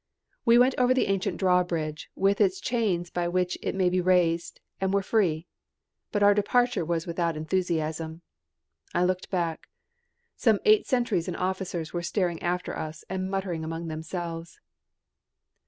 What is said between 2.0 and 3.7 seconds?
with its chains by which